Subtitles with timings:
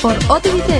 [0.00, 0.72] por OTVT.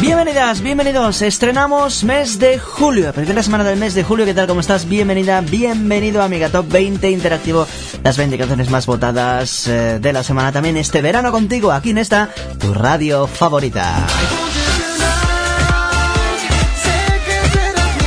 [0.00, 1.22] Bienvenidas, bienvenidos.
[1.22, 4.24] Estrenamos mes de julio, primera semana del mes de julio.
[4.24, 4.46] ¿Qué tal?
[4.46, 4.88] ¿Cómo estás?
[4.88, 7.66] Bienvenida, bienvenido a Mega Top 20 Interactivo.
[8.04, 11.98] Las 20 canciones más votadas eh, de la semana también este verano contigo, aquí en
[11.98, 14.06] esta, tu radio favorita.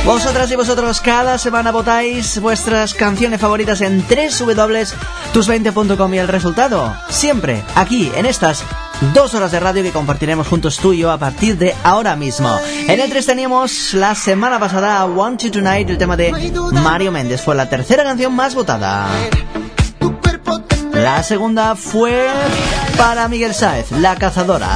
[0.04, 7.62] Vosotras y vosotros cada semana votáis vuestras canciones favoritas en www.tus20.com y el resultado, siempre
[7.74, 8.64] aquí en estas
[9.14, 12.58] dos horas de radio que compartiremos juntos tú y yo a partir de ahora mismo.
[12.88, 16.32] En el 3 teníamos la semana pasada Want You Tonight, el tema de
[16.72, 17.42] Mario Méndez.
[17.42, 19.08] Fue la tercera canción más votada.
[20.92, 22.28] La segunda fue
[22.98, 24.68] para Miguel Sáez, La Cazadora.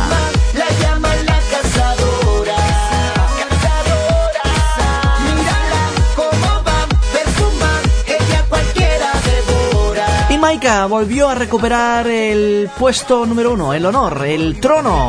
[10.45, 15.09] Maika volvió a recuperar el puesto número uno, el honor, el trono.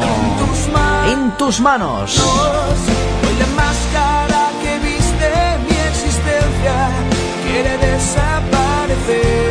[1.11, 2.17] En tus manos.
[2.17, 5.29] Hoy la máscara que viste
[5.67, 6.89] mi existencia
[7.43, 9.45] quiere desaparecer.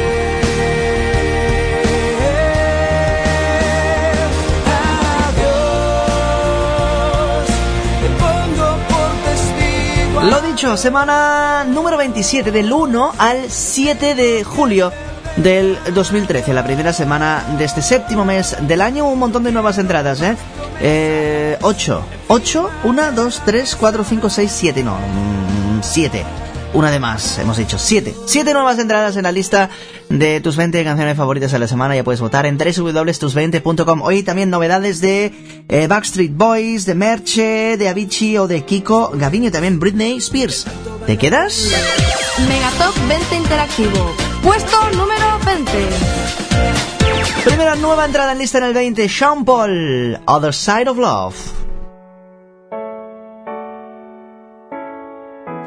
[10.31, 14.91] Lo dicho, semana número 27 del 1 al 7 de julio
[15.37, 19.79] del 2013, la primera semana de este séptimo mes del año, un montón de nuevas
[19.79, 20.37] entradas, ¿eh?
[20.81, 24.97] eh 8, 8, 1, 2, 3, 4, 5, 6, 7, no,
[25.83, 26.25] 7.
[26.25, 26.45] Mm,
[26.77, 28.15] una de más, hemos dicho 7.
[28.27, 29.71] 7 nuevas entradas en la lista
[30.09, 31.95] de tus 20 canciones favoritas de la semana.
[31.95, 34.03] Ya puedes votar en www.tus20.com.
[34.03, 35.33] Hoy también novedades de
[35.69, 40.67] eh, Backstreet Boys, de Merche, de Avicii o de Kiko, Gaviño y también Britney Spears.
[41.07, 41.71] ¿Te quedas?
[42.49, 44.34] Megatop 20 Interactivo.
[44.45, 45.73] Puesto número 20.
[47.45, 51.35] Primera nueva entrada en lista en el 20, Sean Paul, Other Side of Love.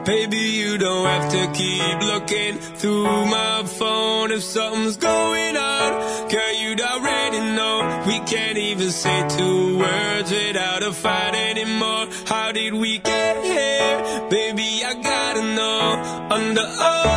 [0.05, 6.29] Baby, you don't have to keep looking through my phone if something's going on.
[6.29, 8.03] Girl, you'd already know.
[8.05, 12.07] We can't even say two words without a fight anymore.
[12.27, 14.29] How did we get here?
[14.29, 16.27] Baby, I gotta know.
[16.29, 17.16] Under all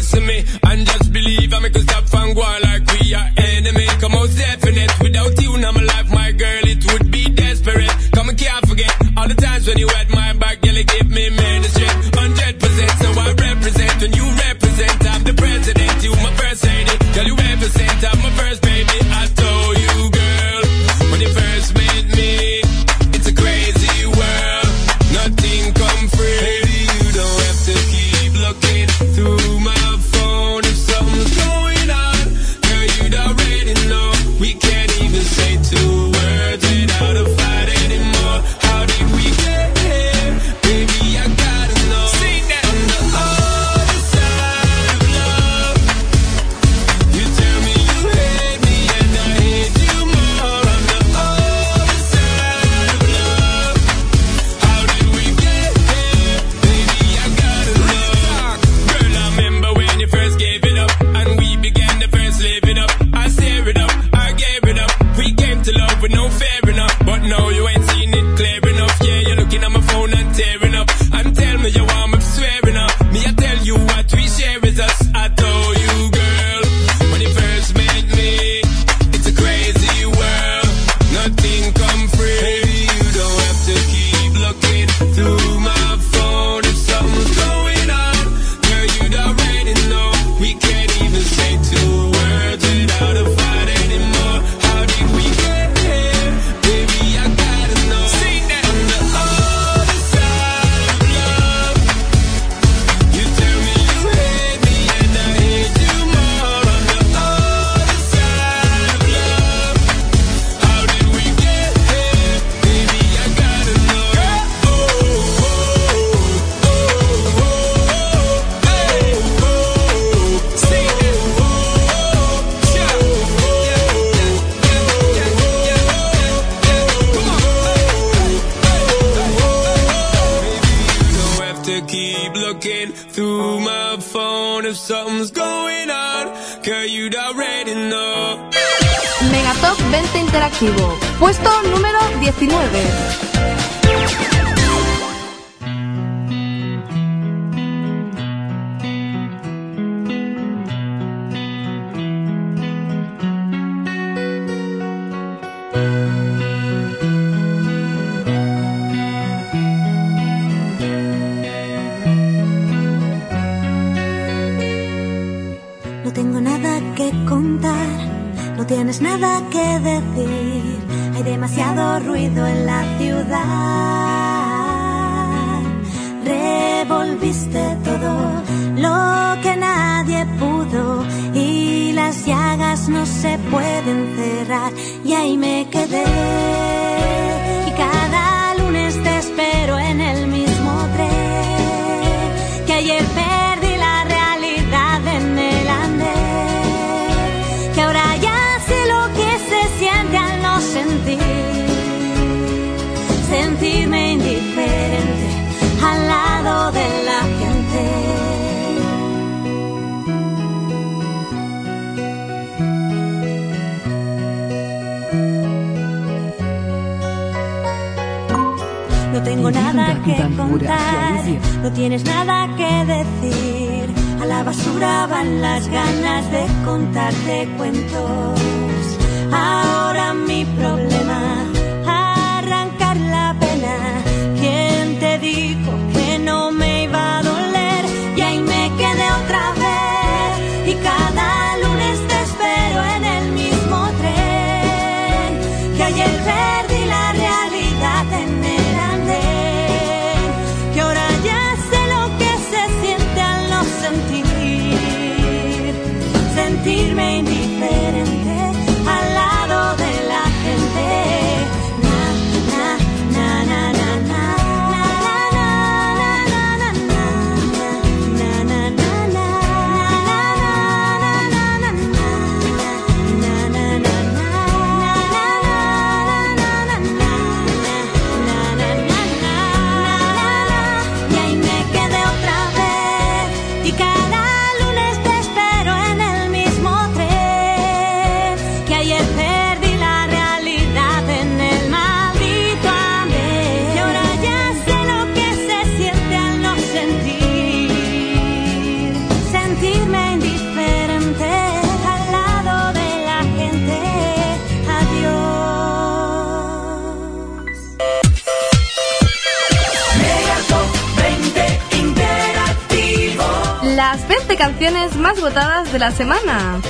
[314.61, 316.61] canciones más votadas de la semana.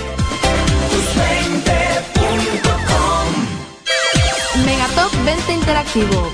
[4.65, 6.31] Megatop 20 Interactivo.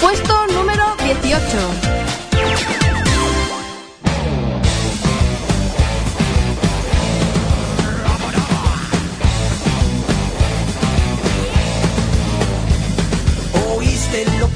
[0.00, 2.05] Puesto número 18.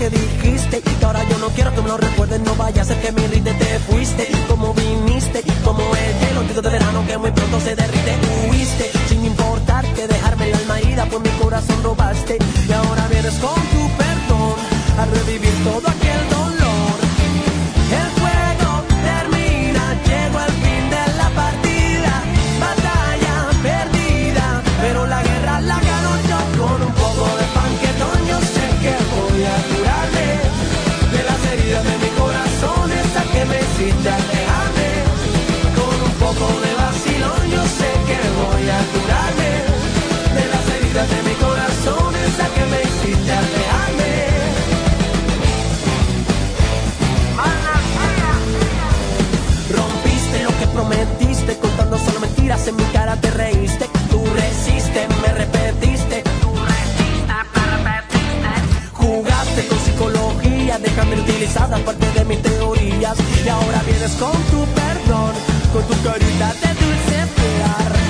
[0.00, 2.84] Que dijiste y que ahora yo no quiero que me lo recuerden no vaya a
[2.86, 4.28] ser que me irrite te fuiste.
[4.48, 8.12] Como viniste y como el hielo de verano que muy pronto se derrite
[8.48, 8.90] huiste.
[9.08, 12.38] Sin importar que dejarme el alma ida pues mi corazón robaste.
[12.66, 14.54] Y ahora vienes con tu perdón
[14.98, 16.39] a revivir todo aquel dolor
[38.40, 39.50] voy a curarme.
[40.36, 44.12] De las heridas de mi corazón, esa que me hiciste alejarme.
[49.76, 53.88] Rompiste lo que prometiste, contando solo mentiras en mi cara te reíste.
[54.10, 56.22] Tú resiste, me repetiste.
[56.42, 58.52] Tú resiste, me repetiste.
[58.94, 65.32] Jugaste con psicología déjame utilizada parte de mis teorías y ahora vienes con tu perdón,
[65.72, 68.09] con tu carita de dulce esperar.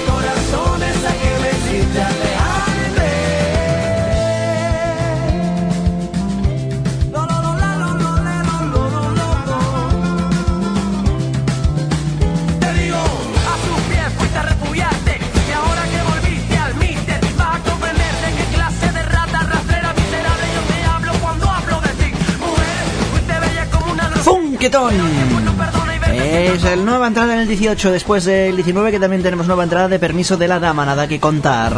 [26.13, 29.87] Es la nueva entrada en el 18, después del 19 que también tenemos nueva entrada
[29.87, 31.75] de Permiso de la Dama, nada que contar.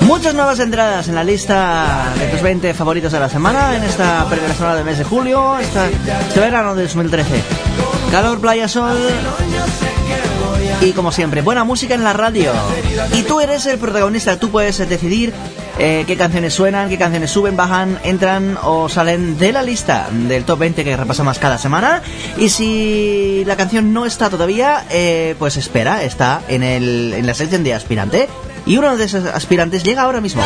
[0.00, 4.26] Muchas nuevas entradas en la lista de tus 20 favoritos de la semana en esta
[4.28, 7.42] primera semana del mes de julio, esta, este verano de 2013.
[8.10, 8.98] Calor, playa, sol
[10.82, 12.52] y como siempre, buena música en la radio.
[13.12, 15.32] Y tú eres el protagonista, tú puedes decidir
[15.82, 20.44] eh, qué canciones suenan, qué canciones suben, bajan, entran o salen de la lista del
[20.44, 22.02] top 20 que repasamos cada semana.
[22.36, 27.32] Y si la canción no está todavía, eh, pues espera, está en, el, en la
[27.32, 28.28] sección de aspirante.
[28.66, 30.42] Y uno de esos aspirantes llega ahora mismo.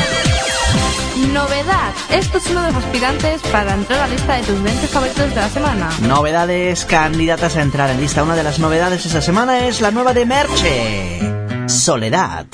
[1.32, 1.92] Novedad.
[2.10, 5.30] Esto es uno de los aspirantes para entrar a la lista de tus 20 favoritos
[5.30, 5.90] de la semana.
[6.02, 8.22] Novedades candidatas a entrar en lista.
[8.22, 11.18] Una de las novedades esa semana es la nueva de Merche.
[11.66, 12.46] Soledad.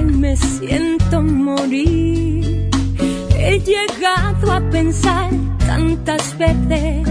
[0.00, 2.70] Y me siento morir.
[3.36, 7.06] He llegado a pensar tantas veces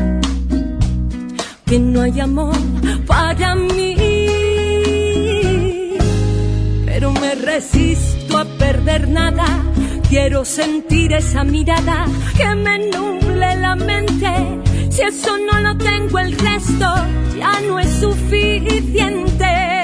[1.66, 2.56] que no hay amor
[3.06, 3.96] para mí.
[6.86, 9.46] Pero me resisto a perder nada.
[10.10, 14.60] Quiero sentir esa mirada que me nuble la mente.
[14.90, 16.88] Si eso no lo tengo, el resto
[17.38, 19.81] ya no es suficiente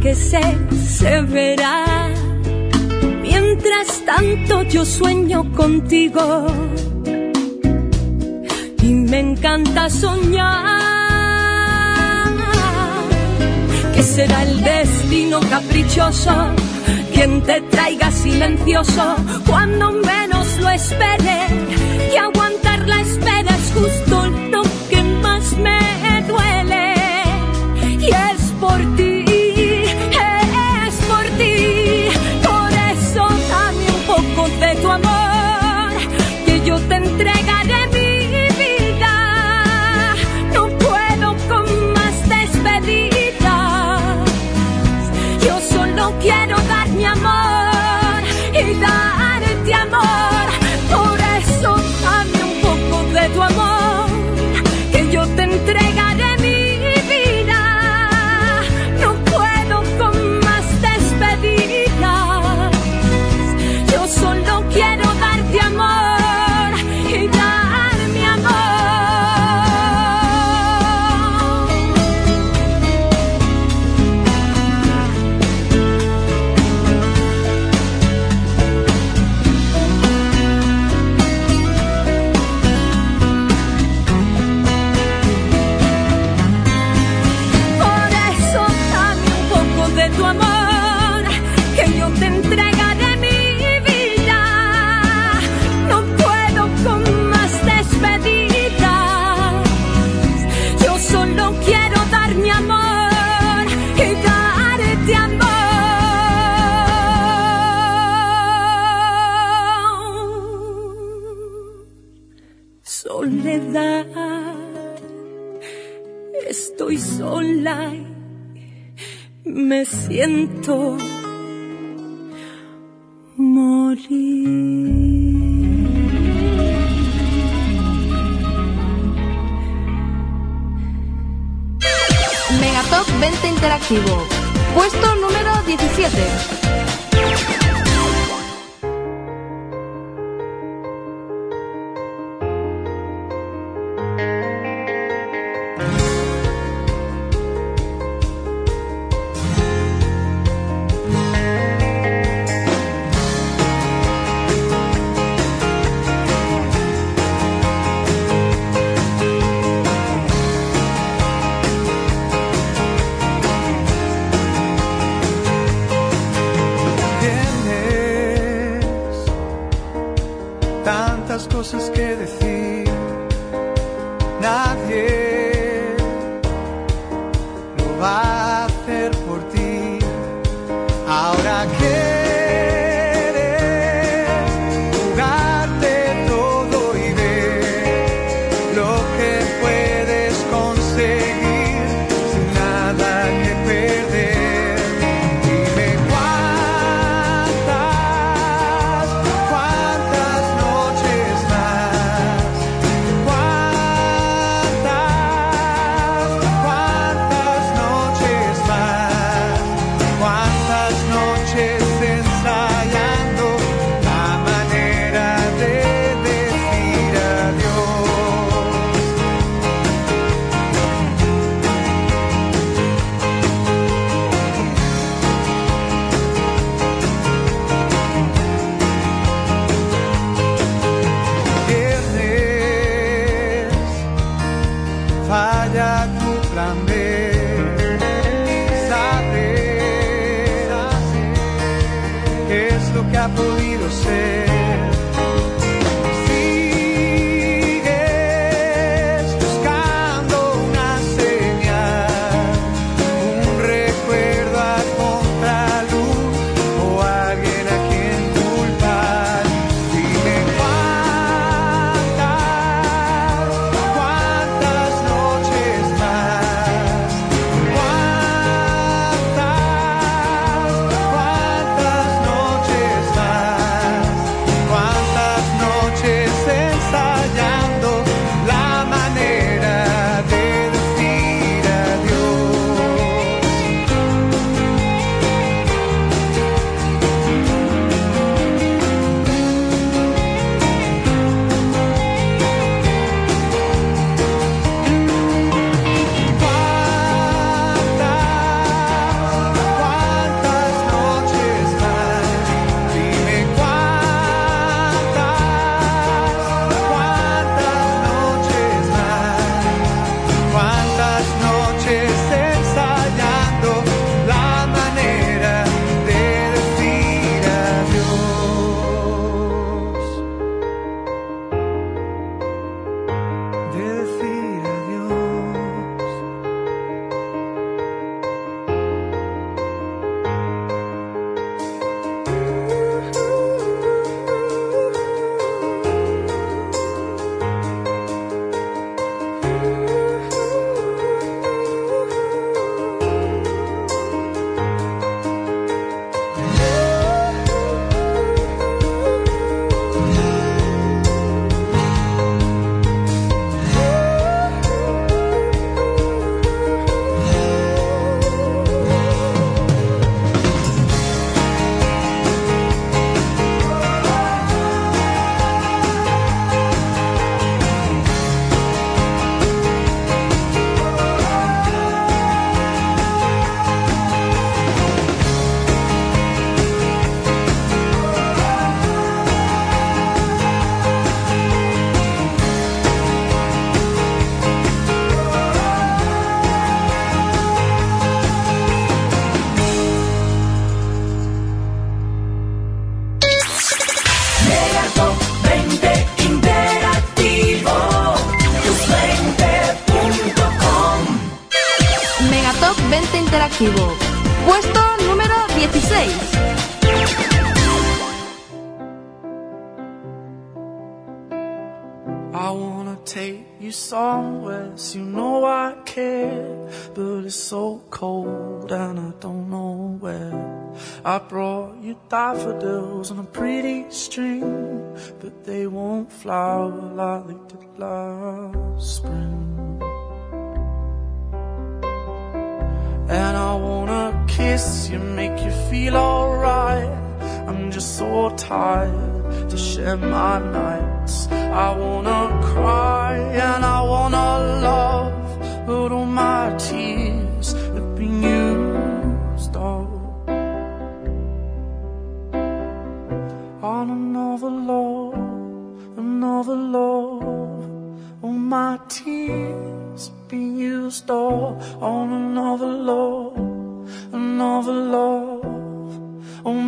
[0.00, 2.08] que se verá.
[3.20, 6.46] Mientras tanto yo sueño contigo.
[8.82, 10.70] Y me encanta soñar.
[13.94, 16.34] Que será el destino caprichoso.
[17.12, 19.16] Quien te traiga silencioso.
[19.46, 21.40] Cuando menos lo espere.
[22.12, 26.94] Y aguantar la espera es justo lo que más me duele.
[28.00, 29.09] Y es por ti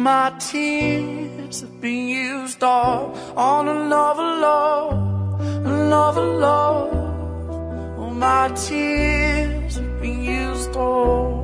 [0.02, 7.98] my tears have been used all on another love, another love.
[8.00, 11.41] All my tears have been used all.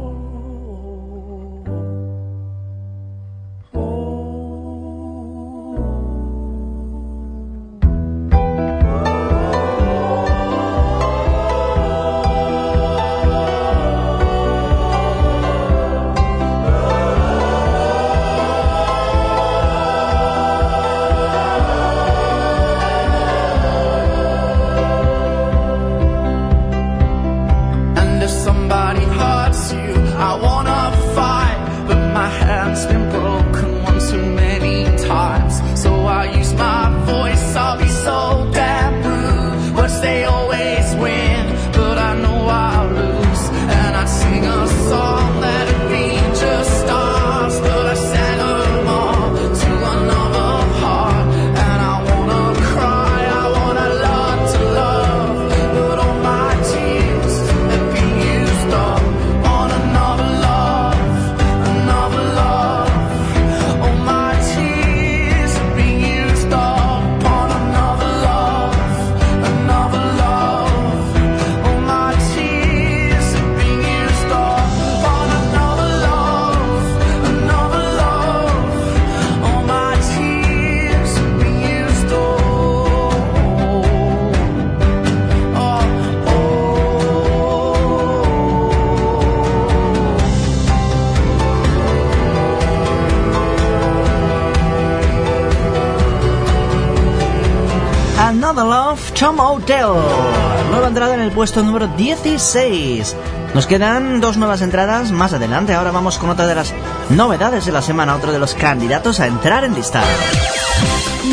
[101.38, 103.14] Puesto número 16.
[103.54, 105.72] Nos quedan dos nuevas entradas más adelante.
[105.72, 106.74] Ahora vamos con otra de las
[107.10, 110.02] novedades de la semana, otro de los candidatos a entrar en lista.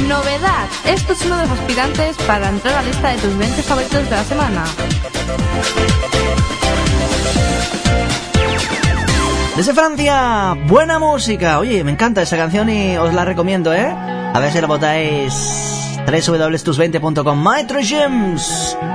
[0.08, 0.68] Novedad.
[0.86, 4.04] Esto es uno de los aspirantes para entrar a la lista de tus 20 favoritos
[4.04, 4.64] de la semana.
[9.58, 11.58] Desde Francia, buena música.
[11.58, 13.88] Oye, me encanta esa canción y os la recomiendo, ¿eh?
[13.90, 15.34] A ver si la votáis
[16.06, 17.38] www.tus20.com.
[17.40, 18.95] Maître James, je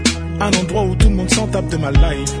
[0.41, 2.40] Un endroit où tout le monde s'en tape de ma life.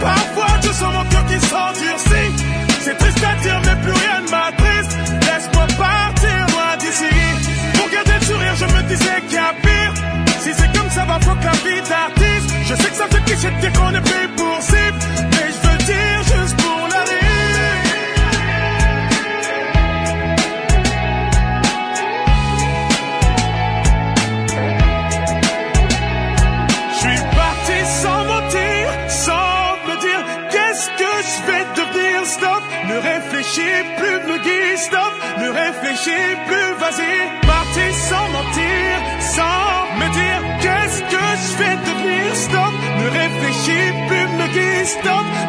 [0.00, 2.30] Parfois je sens mon cœur qui s'endurcit.
[2.80, 4.98] C'est triste à dire, mais plus rien ne m'attriste.
[5.26, 7.14] Laisse-moi partir loin d'ici.
[7.74, 9.94] Pour garder le sourire, je me disais qu'il y a pire.
[10.40, 12.54] Si c'est comme ça, va fuck la vie d'artiste.
[12.68, 14.28] Je sais que ça fait cliché de dire qu'on est pris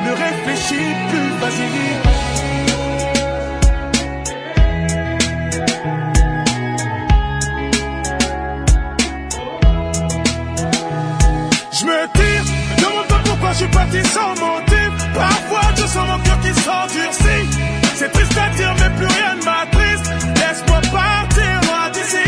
[0.06, 2.24] Ne réfléchis plus, vas-y.
[13.54, 14.90] Je suis parti sans motif.
[15.14, 17.46] Parfois je sens mon cœur qui s'endurcit.
[17.94, 20.12] C'est triste à dire, mais plus rien ne m'attriste.
[20.40, 22.28] Laisse-moi partir loin d'ici.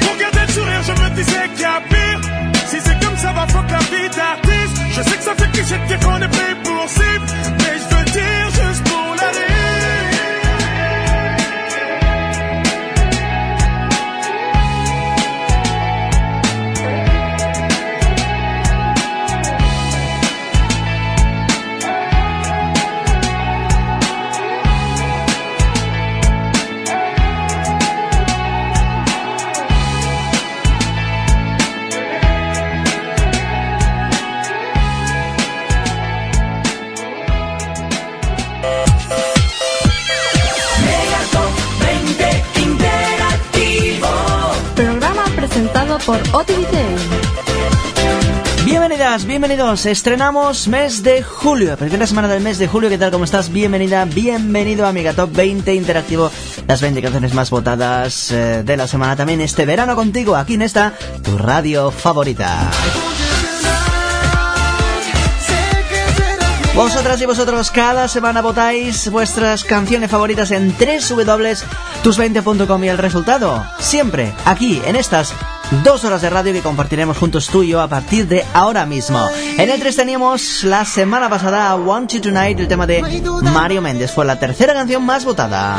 [0.00, 2.20] Pour garder le sourire, je me disais qu'il y a pire.
[2.66, 4.76] Si c'est comme ça, va fuck la vie d'artiste.
[4.90, 6.35] Je sais que ça fait cliché de dire qu'on est
[46.06, 46.96] por Otivitail.
[48.64, 49.84] Bienvenidas, bienvenidos.
[49.86, 52.88] Estrenamos mes de julio, primera semana del mes de julio.
[52.88, 53.10] ¿Qué tal?
[53.10, 53.52] ¿Cómo estás?
[53.52, 56.30] Bienvenida, bienvenido a Mega Top 20 Interactivo.
[56.68, 60.62] Las 20 canciones más votadas eh, de la semana también este verano contigo, aquí en
[60.62, 60.92] esta,
[61.24, 62.70] tu radio favorita.
[66.74, 74.32] Vosotras y vosotros cada semana votáis vuestras canciones favoritas en www.tus20.com y el resultado, siempre
[74.44, 75.34] aquí en estas
[75.82, 79.28] dos horas de radio que compartiremos juntos tú y yo a partir de ahora mismo.
[79.58, 83.02] En el 3 teníamos la semana pasada Want You Tonight, el tema de
[83.42, 84.12] Mario Méndez.
[84.12, 85.78] Fue la tercera canción más votada.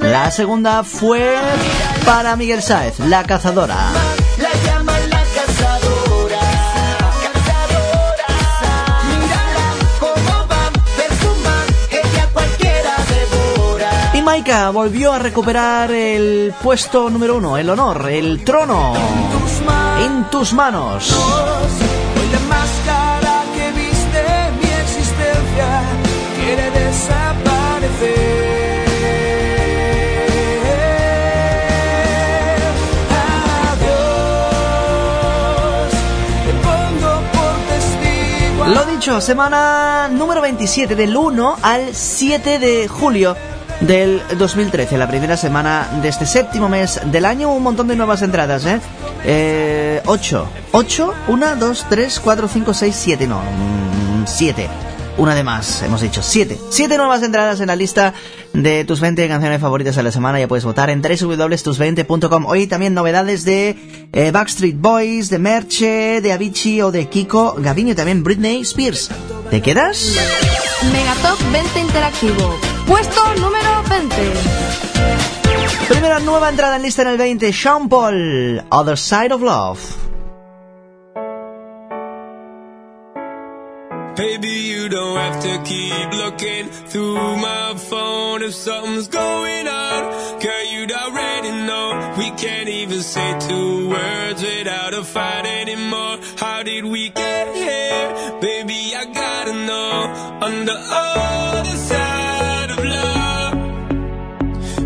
[0.00, 1.36] La segunda fue
[2.04, 3.88] para Miguel Sáez, La Cazadora.
[14.34, 18.92] Maika volvió a recuperar el puesto número uno, el honor, el trono.
[20.04, 21.12] En tus manos.
[21.12, 24.24] Hoy la máscara que viste
[24.60, 25.82] mi existencia
[26.36, 28.34] quiere desaparecer.
[38.66, 43.36] Lo dicho, semana número 27 del 1 al 7 de julio
[43.80, 48.22] del 2013, la primera semana de este séptimo mes del año, un montón de nuevas
[48.22, 48.80] entradas, ¿eh?
[49.24, 53.40] eh 8, 8, 1, 2, 3, 4, 5, 6, 7, no,
[54.26, 54.68] 7.
[55.16, 56.58] Una de más, hemos dicho 7.
[56.70, 58.14] 7 nuevas entradas en la lista
[58.52, 60.40] de tus 20 canciones favoritas de la semana.
[60.40, 62.46] Ya puedes votar en www.tus20.com.
[62.46, 63.76] Hoy también novedades de
[64.12, 69.10] eh, Backstreet Boys, de Merche, de Avicii o de Kiko, Gaviño y también Britney Spears.
[69.50, 70.16] ¿Te quedas?
[70.92, 72.73] Megatop 20 Interactivo.
[72.86, 74.16] Puesto número 20.
[75.88, 79.80] Primera nueva entrada en lista en el 20, Sean Paul, Other Side of Love.
[84.16, 90.38] Baby, you don't have to keep looking through my phone if something's going on.
[90.40, 92.14] Girl, you'd already know.
[92.16, 96.18] We can't even say two words without a fight anymore.
[96.38, 98.40] How did we get here?
[98.40, 100.46] Baby, I gotta know.
[100.46, 101.33] On the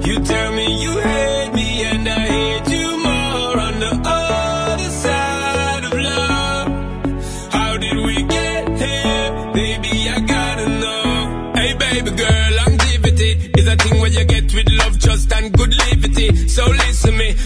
[0.09, 3.57] you tell me you hate me and I hate you more.
[3.67, 6.69] On the other side of love,
[7.53, 9.53] how did we get here?
[9.53, 11.53] Baby, I gotta know.
[11.55, 15.75] Hey, baby girl, longevity is a thing where you get with love, trust and good
[15.91, 16.49] liberty.
[16.49, 17.37] So listen me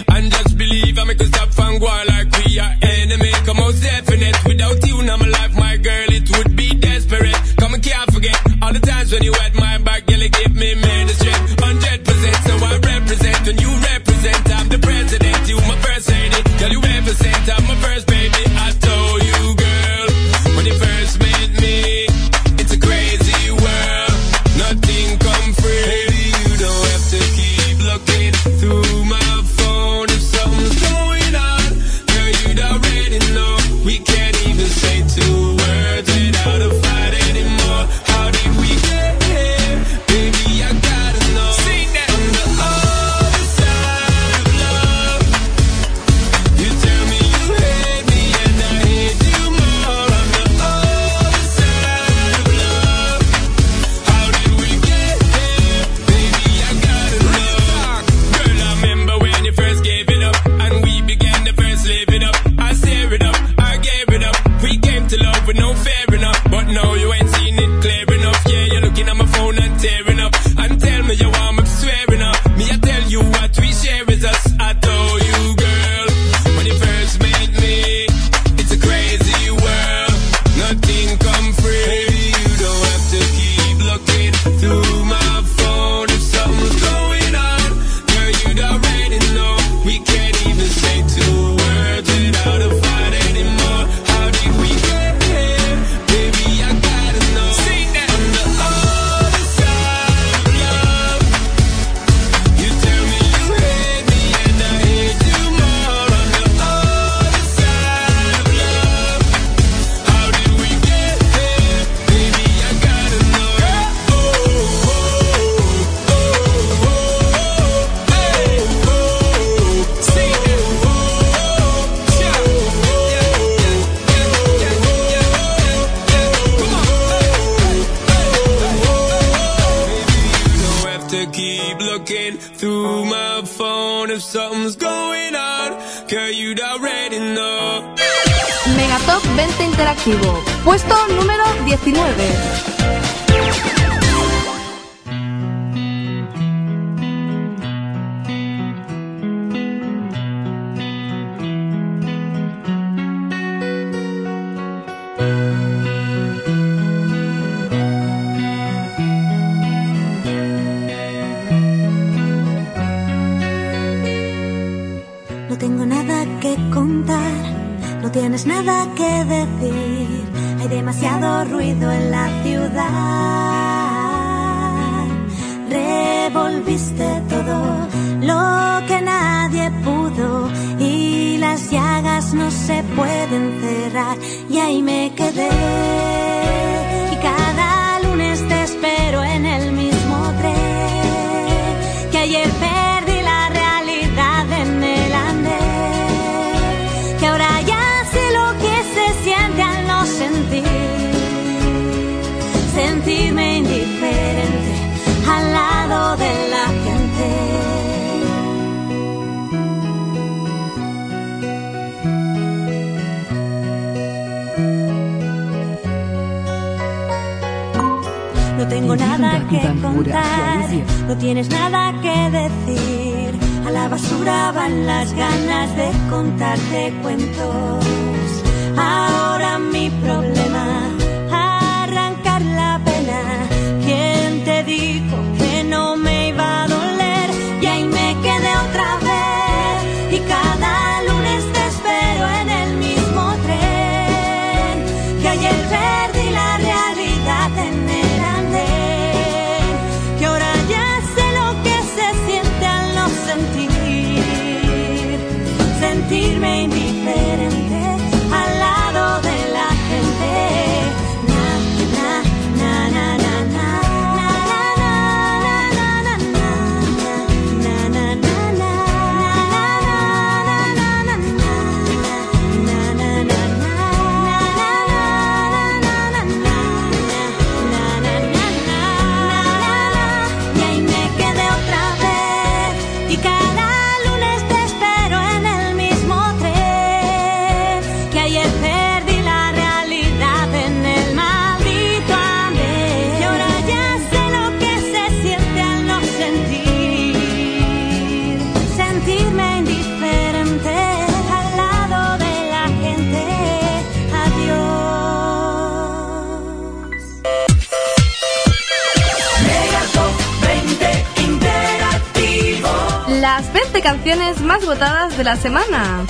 [315.22, 316.04] de la semana.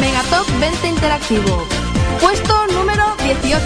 [0.00, 1.64] Megatop 20 Interactivo.
[2.20, 3.60] Puesto número 18.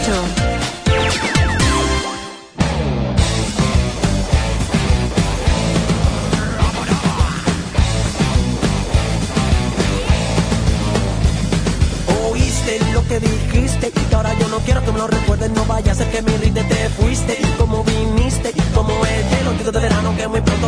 [12.30, 15.92] Oíste lo que dijiste y ahora yo no quiero que me lo recuerden, no vaya
[15.92, 16.36] a ser que me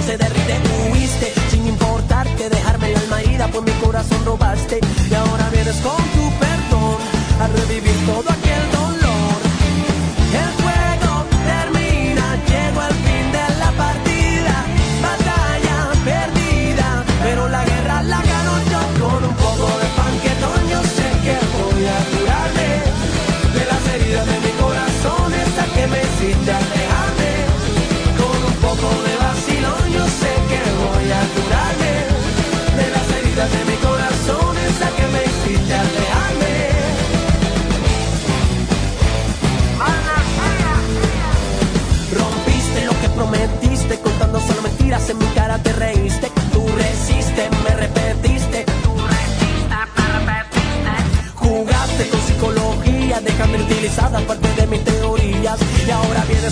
[0.02, 0.37] se derrite.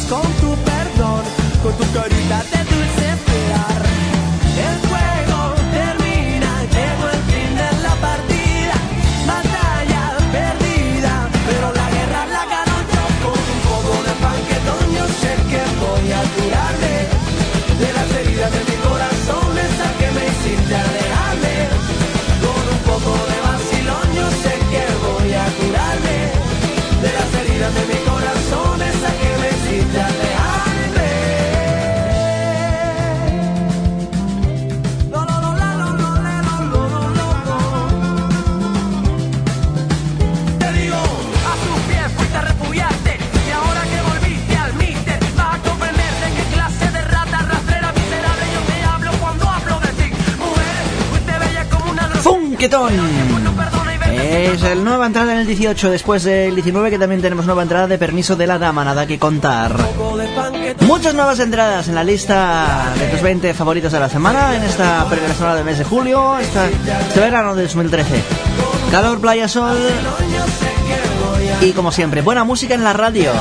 [0.04, 1.24] con tu perdón,
[1.62, 3.82] con tu carita de dulce fiar.
[4.68, 5.40] El juego
[5.72, 8.76] termina, llegó el fin de la partida,
[9.24, 10.04] batalla
[10.36, 11.12] perdida,
[11.48, 16.06] pero la guerra la ganó yo con un poco de panquetón, yo sé que voy
[16.12, 16.94] a curarme
[17.80, 21.56] de las heridas de mi corazón, esa que me hiciste alejarme,
[22.44, 26.18] con un poco de vacilón, yo sé que voy a curarme
[27.00, 28.05] de las heridas de mi corazón.
[54.12, 57.86] Es el nueva entrada en el 18, después del 19 que también tenemos nueva entrada
[57.86, 59.76] de Permiso de la Dama, nada que contar.
[60.80, 65.06] Muchas nuevas entradas en la lista de tus 20 favoritos de la semana en esta
[65.08, 68.22] primera semana del mes de julio, esta, este verano de 2013.
[68.90, 69.76] Calor, playa, sol,
[71.60, 73.32] y como siempre, buena música en la radio.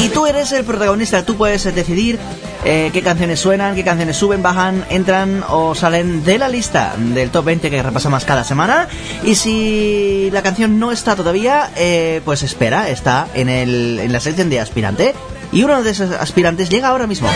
[0.00, 2.18] Y tú eres el protagonista, tú puedes decidir
[2.64, 7.30] eh, qué canciones suenan, qué canciones suben, bajan, entran o salen de la lista del
[7.30, 8.88] top 20 que repasamos cada semana.
[9.24, 14.20] Y si la canción no está todavía, eh, pues espera, está en, el, en la
[14.20, 15.14] sección de aspirante.
[15.50, 17.28] Y uno de esos aspirantes llega ahora mismo.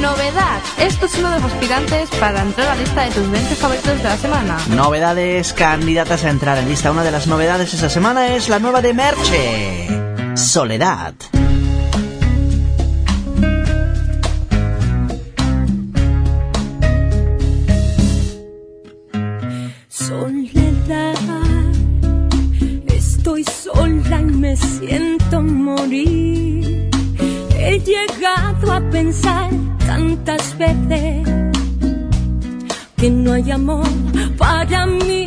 [0.00, 0.60] Novedad.
[0.78, 3.98] Esto es uno de los aspirantes para entrar a la lista de tus 20 favoritos
[3.98, 4.58] de la semana.
[4.68, 6.90] Novedades candidatas a entrar en lista.
[6.90, 9.88] Una de las novedades esta semana es la nueva de Merche.
[10.34, 11.14] Soledad.
[11.14, 11.47] Soledad,
[24.16, 26.88] y me siento morir.
[27.58, 29.50] He llegado a pensar
[29.86, 31.28] tantas veces
[32.96, 33.86] que no hay amor
[34.38, 35.26] para mí.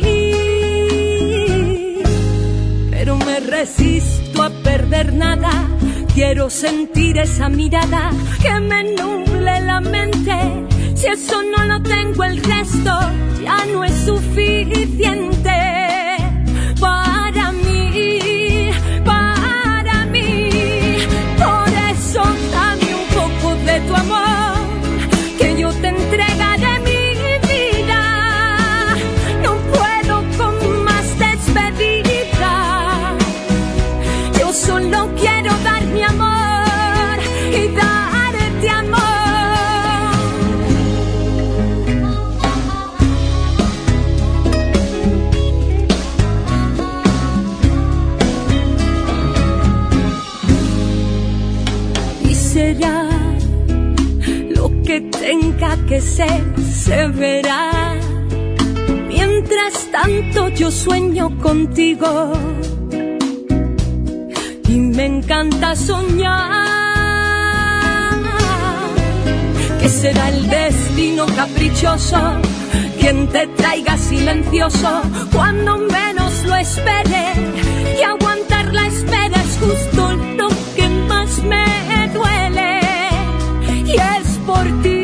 [2.90, 5.68] Pero me resisto a perder nada.
[6.14, 8.10] Quiero sentir esa mirada
[8.42, 10.66] que me nuble la mente.
[10.96, 12.98] Si eso no lo tengo, el resto
[13.44, 15.71] ya no es suficiente
[55.92, 57.70] que se verá.
[59.08, 62.32] Mientras tanto yo sueño contigo.
[64.68, 66.62] Y me encanta soñar.
[69.80, 72.20] Que será el destino caprichoso.
[72.98, 75.02] Quien te traiga silencioso.
[75.34, 77.24] Cuando menos lo espere.
[77.98, 80.02] Y aguantar la espera es justo
[80.38, 81.66] lo que más me
[82.14, 82.80] duele.
[83.84, 85.01] Y es por ti,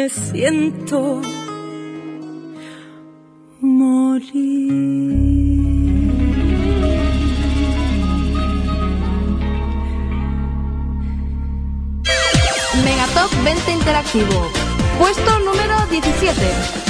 [0.00, 1.20] me siento
[3.60, 4.30] morir.
[12.82, 14.50] Megatop 20 Interactivo.
[14.98, 16.80] Puesto número 17.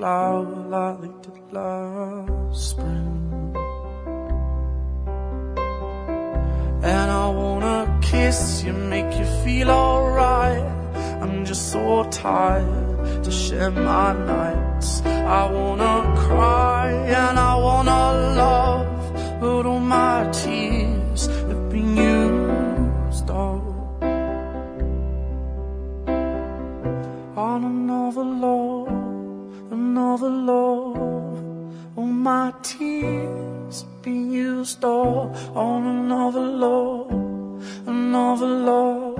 [0.00, 3.52] flower like they did last spring.
[6.82, 10.64] And I wanna kiss you, make you feel alright.
[11.22, 15.02] I'm just so tired to share my nights.
[15.04, 15.96] I wanna
[16.26, 16.86] cry
[17.20, 18.02] and I wanna
[18.42, 23.64] love, but all my tears have been used up
[27.46, 28.99] on another love
[29.70, 30.96] another love.
[31.96, 37.10] All my tears be used all on another love,
[37.86, 39.18] another love.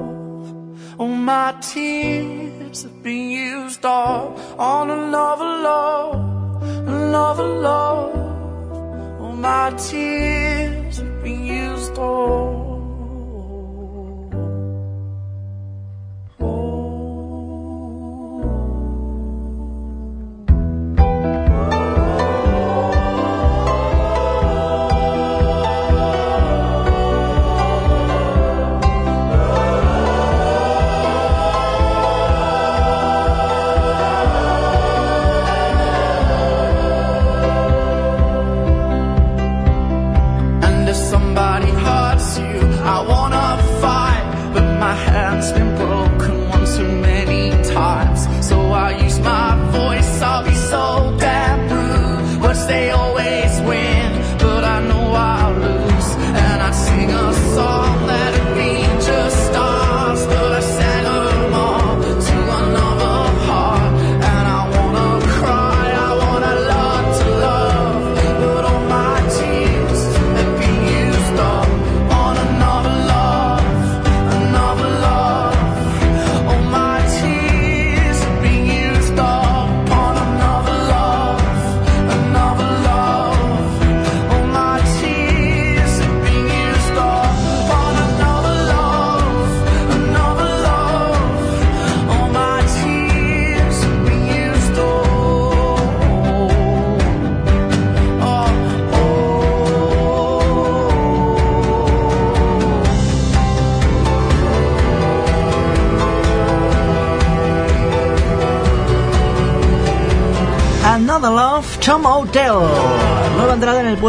[0.98, 9.20] All my tears have been used all on another love, another love.
[9.20, 12.69] All my tears have been used all.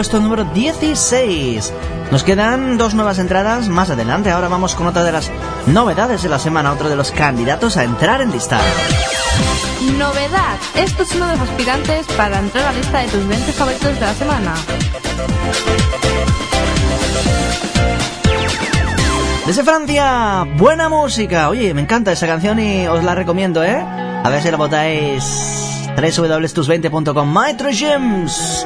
[0.02, 1.72] Puesto número 16.
[2.10, 4.32] Nos quedan dos nuevas entradas más adelante.
[4.32, 5.30] Ahora vamos con otra de las
[5.68, 8.60] novedades de la semana, otro de los candidatos a entrar en lista.
[10.00, 10.58] Novedad.
[10.74, 13.94] Esto es uno de los aspirantes para entrar a la lista de tus 20 favoritos
[13.94, 14.54] de la semana.
[19.46, 21.48] Desde Francia, buena música.
[21.48, 23.80] Oye, me encanta esa canción y os la recomiendo, ¿eh?
[23.80, 25.92] A ver si la votáis.
[25.96, 28.66] www.tus20.com Maître James.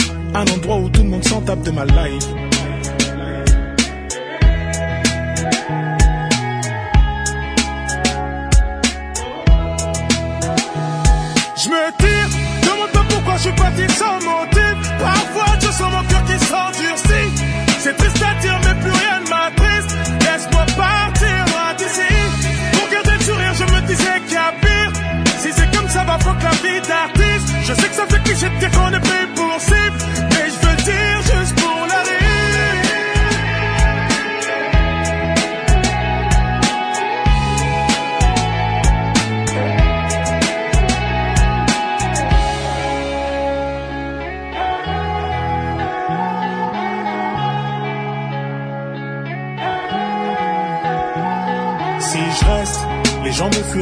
[0.33, 2.27] Un endroit où tout le monde s'en tape de ma life.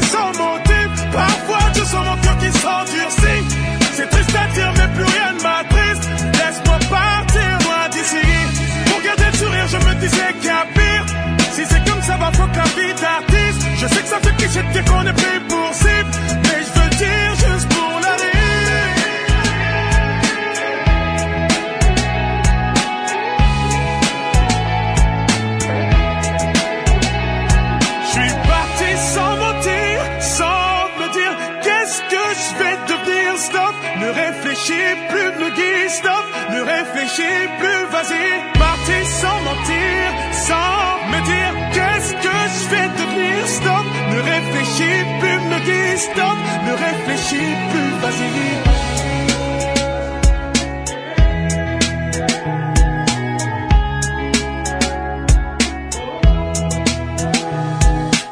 [0.00, 0.88] Sans motif.
[1.12, 3.42] Parfois je sens mon cœur qui s'endurcit.
[3.94, 6.08] C'est triste à dire, mais plus rien ne m'attriste.
[6.38, 8.26] Laisse-moi partir loin d'ici.
[8.86, 11.06] Pour garder le sourire, je me disais qu'il y a pire.
[11.52, 13.60] Si c'est comme ça, va fuck la vie d'artiste.
[13.76, 15.69] Je sais que ça fait cliché de dire qu'on est pris pour
[46.02, 47.36] Ne réfléchis
[47.70, 48.28] plus, vas-y.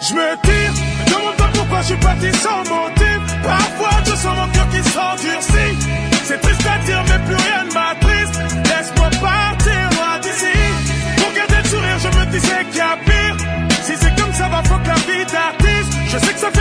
[0.00, 0.72] Je me tire,
[1.08, 3.20] demande pas pourquoi je suis parti sans motif.
[3.42, 5.76] Parfois je sens mon cœur qui s'endurcit.
[6.24, 8.40] C'est triste à dire, mais plus rien ne m'attriste.
[8.64, 10.56] Laisse-moi partir loin d'ici.
[11.18, 13.36] Pour garder le sourire, je me disais qu'il y a pire.
[13.82, 15.92] Si c'est comme ça, va faut que la vie d'artiste.
[16.10, 16.57] Je sais que ça fait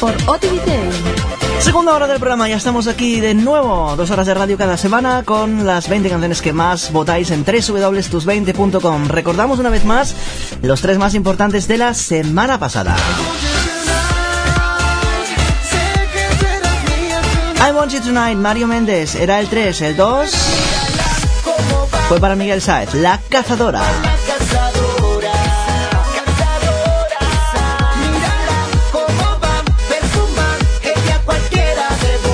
[0.00, 1.60] por OTVT.
[1.60, 5.22] Segunda hora del programa, ya estamos aquí de nuevo, dos horas de radio cada semana
[5.24, 9.08] con las 20 canciones que más votáis en www.tus20.com.
[9.08, 10.14] Recordamos una vez más
[10.62, 12.96] los tres más importantes de la semana pasada.
[17.66, 20.30] I Want You Tonight, Mario Méndez, era el 3, el 2
[22.08, 23.82] fue para Miguel Saez, La Cazadora.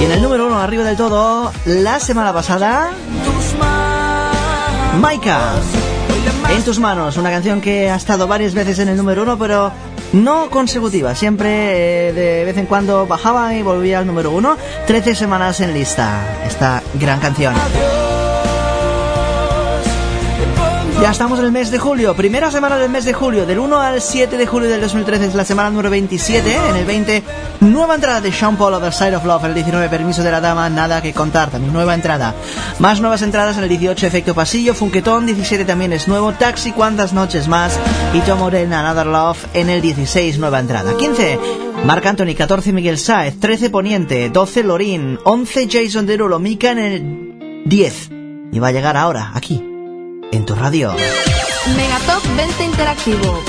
[0.00, 2.90] Y en el número uno, arriba del todo, la semana pasada,
[4.98, 5.52] Maika.
[6.56, 9.70] En tus manos, una canción que ha estado varias veces en el número uno, pero
[10.12, 11.14] no consecutiva.
[11.14, 14.56] Siempre eh, de vez en cuando bajaba y volvía al número uno.
[14.86, 16.22] Trece semanas en lista.
[16.46, 17.54] Esta gran canción.
[21.00, 23.80] Ya estamos en el mes de julio, primera semana del mes de julio, del 1
[23.80, 27.22] al 7 de julio del 2013 es la semana número 27, en el 20
[27.60, 30.68] nueva entrada de Sean Paul Other Side of Love, el 19 Permiso de la Dama,
[30.68, 32.34] nada que contar, también nueva entrada.
[32.80, 37.14] Más nuevas entradas en el 18 Efecto Pasillo, Funquetón, 17 también es nuevo, Taxi cuántas
[37.14, 37.80] noches más
[38.12, 40.94] y Tom Morena Another Love en el 16 nueva entrada.
[40.98, 41.38] 15
[41.86, 47.62] Marc Anthony, 14 Miguel Saez, 13 Poniente, 12 Lorín, 11 Jason Derulo, Mika en el
[47.64, 48.10] 10
[48.52, 49.69] y va a llegar ahora, aquí,
[50.32, 50.94] en tu radio.
[51.76, 53.42] Megatop 20 Interactivo.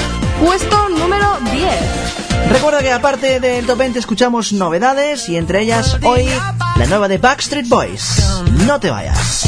[0.44, 2.52] Puesto número 10.
[2.52, 6.28] Recuerda que aparte del top 20 escuchamos novedades y entre ellas hoy
[6.78, 8.24] la nueva de Backstreet Boys.
[8.66, 9.48] No te vayas.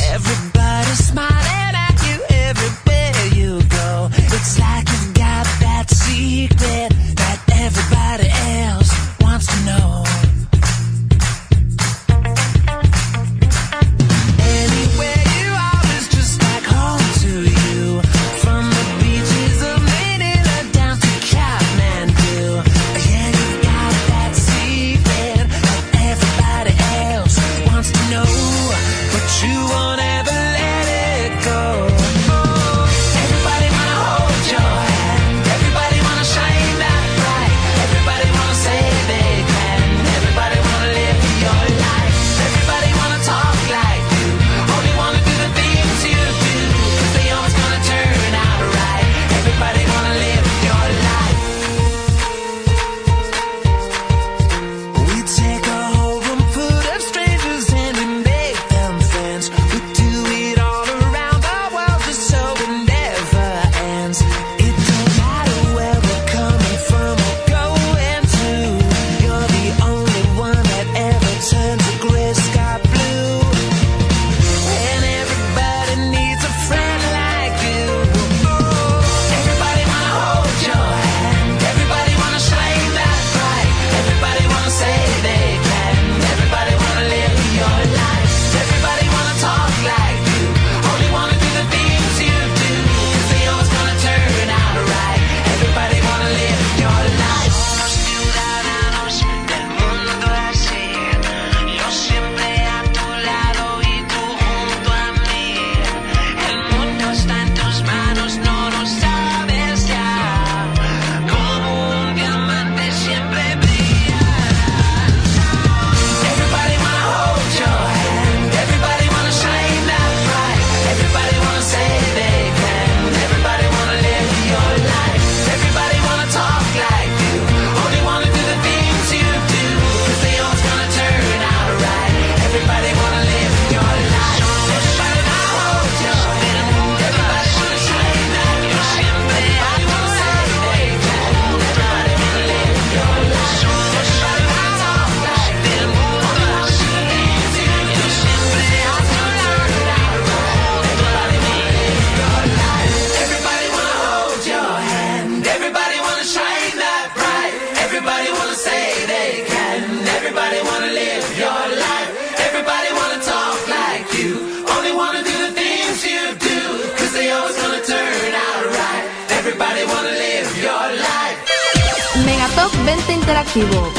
[172.85, 173.89] Interactivo.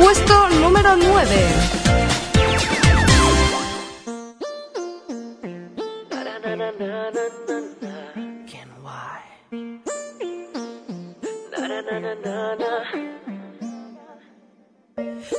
[0.00, 1.10] Puesto número 9.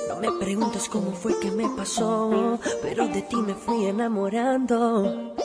[0.07, 5.35] No me preguntes cómo fue que me pasó, pero de ti me fui enamorando.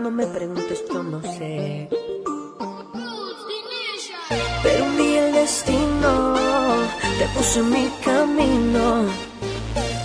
[0.00, 1.88] No me preguntes, yo no sé.
[4.64, 6.41] Pero día el destino
[7.18, 9.06] te puso en mi camino.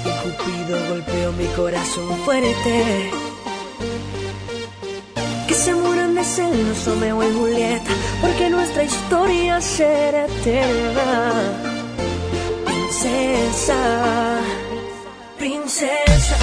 [0.05, 3.11] Y Cupido golpeó mi corazón fuerte.
[5.47, 7.91] Que se mueran de celos Romeo y Julieta,
[8.21, 11.73] porque nuestra historia será eterna
[12.99, 14.39] princesa,
[15.37, 16.37] princesa,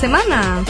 [0.00, 0.62] semana.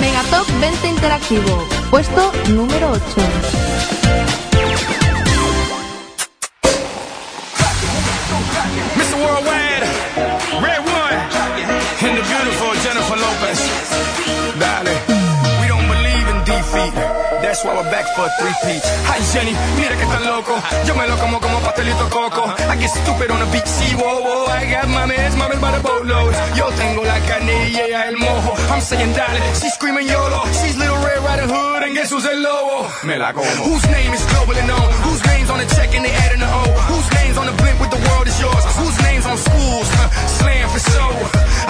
[0.00, 1.66] Megatop 20 Interactivo.
[1.90, 4.26] Puesto número 8.
[8.96, 9.16] Mr.
[9.22, 9.84] Worldwide,
[10.60, 11.16] Red One,
[12.06, 13.60] and the beautiful Jennifer Lopez.
[14.58, 14.94] Dale,
[15.60, 16.94] we don't believe in defeat.
[17.42, 18.88] That's why we're back for three peats.
[19.08, 19.95] Hi Jenny, mira
[23.06, 24.46] I get stupid on the beat, see, whoa, whoa.
[24.50, 26.36] I got mames, mames by the boatloads.
[26.58, 28.52] Yo tengo la carne y ella el mojo.
[28.72, 30.42] I'm saying dale, she's screaming YOLO.
[30.50, 32.88] She's little Red Riding Hood, and guess who's el lobo?
[33.06, 33.46] Me la como.
[33.62, 34.90] Whose name is globally known?
[35.06, 36.62] Whose name's on the check and they adding the O?
[36.90, 38.64] Whose name's on the blimp with the world is yours?
[38.74, 39.86] Whose name's on schools?
[39.94, 40.10] Huh,
[40.42, 41.10] slam for show.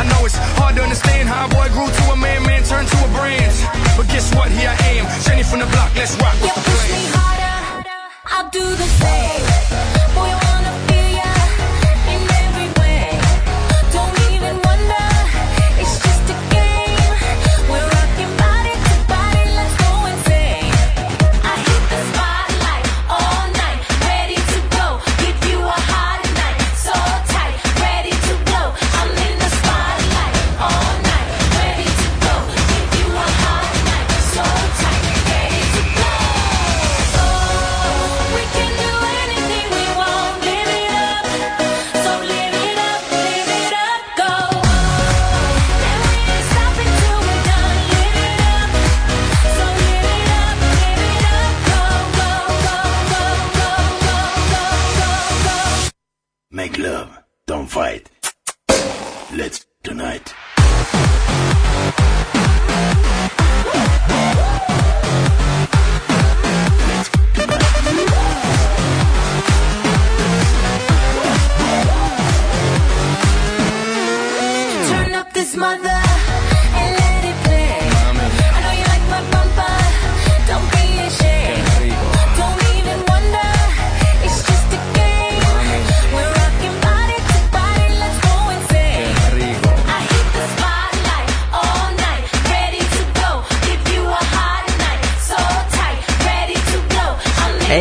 [0.00, 2.88] I know it's hard to understand how a boy grew to a man, man turned
[2.88, 3.52] to a brand.
[3.96, 4.48] But guess what?
[4.50, 5.92] Here I am, Jenny from the block.
[5.96, 6.96] Let's rock You with the push flame.
[6.96, 7.92] me harder,
[8.24, 9.95] I'll do the same.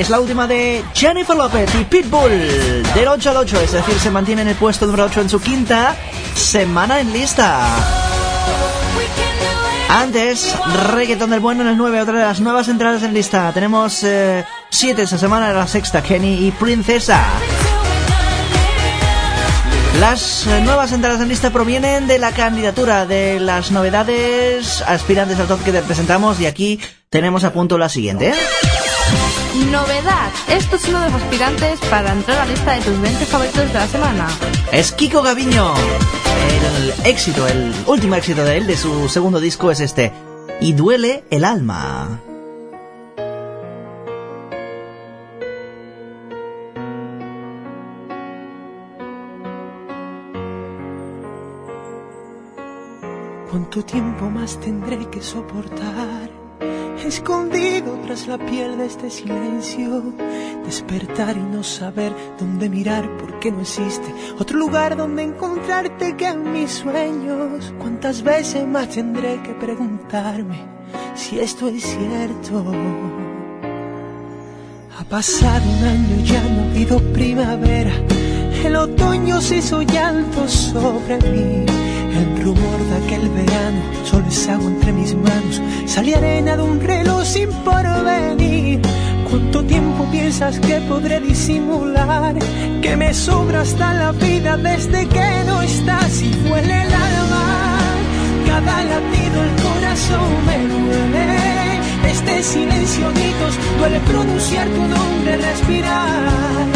[0.05, 4.11] Es la última de Jennifer Lopez y Pitbull, del 8 al 8, es decir, se
[4.11, 5.95] mantiene en el puesto número 8 en su quinta
[6.35, 7.65] semana en lista.
[9.89, 10.55] Antes,
[10.93, 13.51] reggaeton del bueno en el 9, otra de las nuevas entradas en lista.
[13.51, 14.05] Tenemos
[14.69, 17.25] 7 esta semana, la sexta, Kenny y Princesa.
[19.99, 25.47] Las eh, nuevas entradas en lista provienen de la candidatura de las novedades aspirantes al
[25.47, 26.79] top que te presentamos y aquí
[27.09, 28.29] tenemos a punto la siguiente.
[28.29, 28.33] ¿eh?
[29.75, 30.31] Novedad.
[30.47, 33.67] Esto es uno de los aspirantes para entrar a la lista de tus 20 favoritos
[33.67, 34.27] de la semana.
[34.71, 35.73] Es Kiko Gaviño.
[36.63, 40.13] El éxito, el último éxito de él, de su segundo disco, es este.
[40.61, 42.21] Y duele el alma.
[53.51, 56.34] ¿Cuánto tiempo más tendré que soportar?
[57.05, 60.01] Escondido tras la piel de este silencio,
[60.65, 66.51] despertar y no saber dónde mirar porque no existe otro lugar donde encontrarte que en
[66.51, 67.73] mis sueños.
[67.77, 70.57] ¿Cuántas veces más tendré que preguntarme
[71.13, 72.73] si esto es cierto?
[74.97, 77.93] Ha pasado un año, ya no ha habido primavera.
[78.63, 81.65] El otoño se hizo llanto sobre mí.
[82.45, 85.59] Rumor de aquel verano solo es agua entre mis manos.
[85.87, 88.81] Salí arena de un reloj sin porvenir.
[89.27, 92.35] ¿Cuánto tiempo piensas que podré disimular?
[92.83, 97.79] Que me sobra hasta la vida desde que no estás y duele el alma.
[98.45, 102.11] Cada latido el corazón me duele.
[102.11, 106.67] Este silencio gritos duele pronunciar tu nombre, respirar.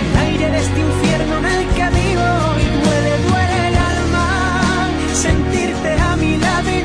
[0.00, 0.80] El aire de este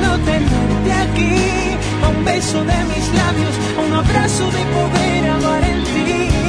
[0.00, 1.36] no tenerte aquí.
[2.04, 6.41] A un beso de mis labios, a un abrazo de poder amar en ti.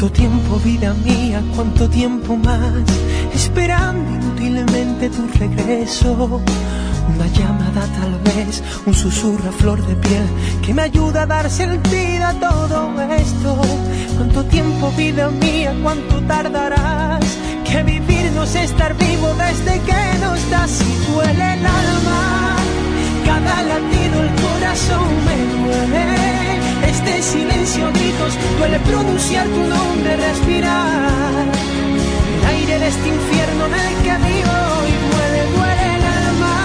[0.00, 1.42] ¿Cuánto tiempo, vida mía?
[1.54, 2.72] ¿Cuánto tiempo más?
[3.34, 6.40] Esperando inútilmente tu regreso.
[7.14, 10.24] Una llamada tal vez, un susurro a flor de piel
[10.64, 13.60] que me ayuda a dar sentido a todo esto.
[14.16, 15.74] ¿Cuánto tiempo, vida mía?
[15.82, 17.36] ¿Cuánto tardarás?
[17.70, 22.59] Que vivir no es estar vivo desde que no estás y duele el alma.
[23.30, 26.06] Cada latido el corazón me duele.
[26.92, 31.44] Este silencio gritos duele pronunciar tu nombre, respirar.
[32.36, 34.58] El aire de este infierno en el que vivo
[34.92, 36.56] y duele, duele el alma.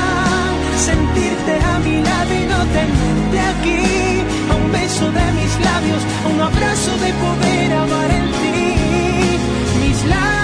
[0.89, 3.83] Sentirte a mi lado y no tenerte aquí.
[4.51, 8.59] A un beso de mis labios, a un abrazo de poder amar en ti.
[9.81, 10.34] Mis lágrimas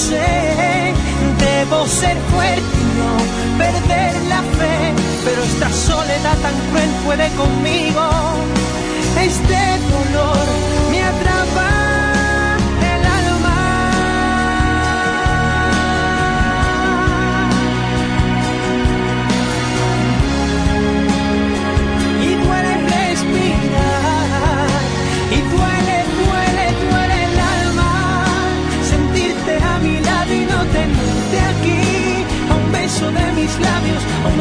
[0.00, 0.94] sé,
[1.38, 3.12] debo ser fuerte y no
[3.58, 4.94] perder la fe,
[5.24, 8.02] pero esta soledad tan cruel puede conmigo,
[9.20, 9.58] este
[9.92, 10.49] dolor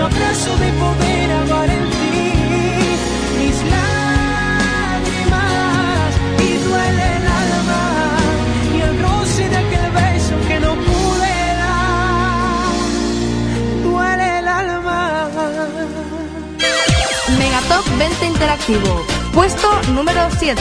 [0.09, 2.21] abrazo de poder ahogar en ti.
[3.37, 5.31] Mis lágrimas
[6.47, 7.83] y duele el alma
[8.75, 12.73] y el roce de aquel beso que no pude dar.
[13.83, 14.99] Duele el alma.
[17.37, 20.59] Megatop 20 Interactivo puesto número 7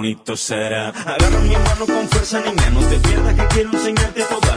[0.00, 0.88] bonito será.
[0.88, 4.49] Agarra mi mano con fuerza ni menos te pierdas que quiero enseñarte todo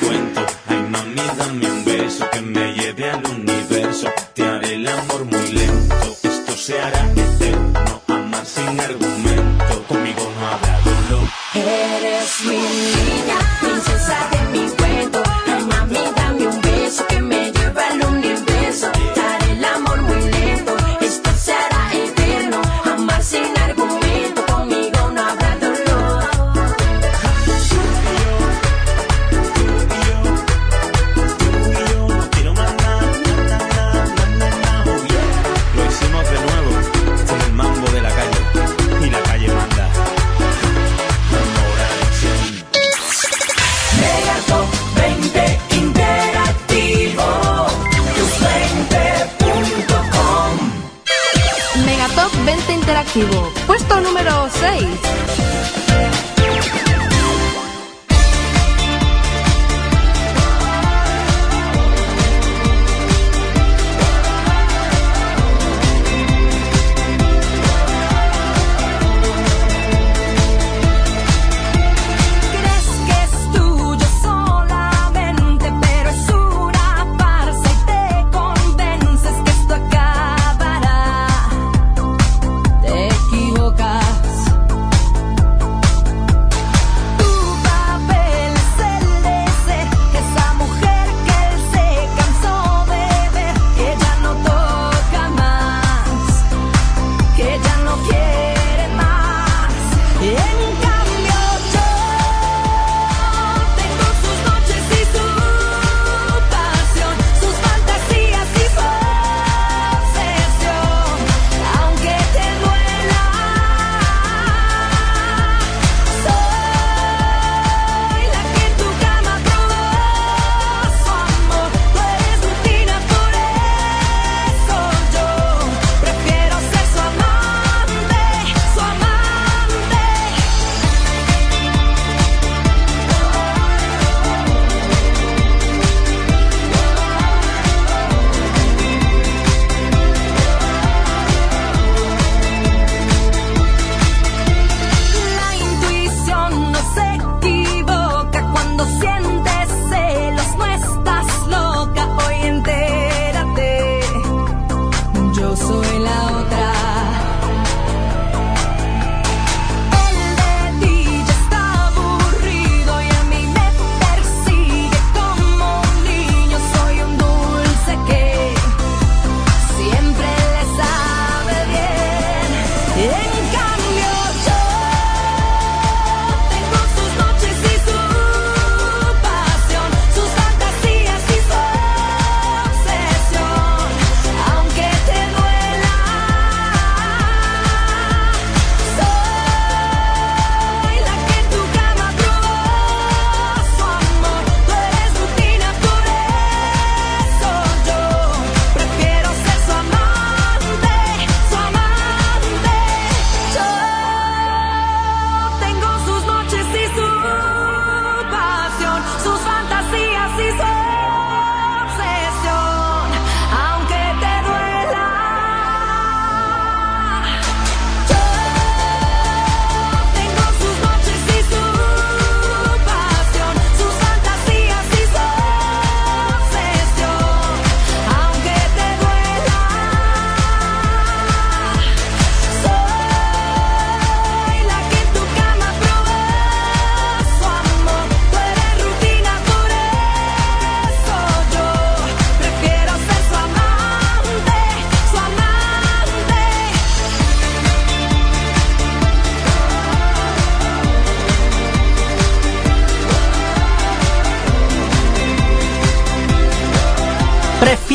[0.00, 0.40] cuento.
[0.68, 2.85] Ay, mami, dame un beso que me lleve.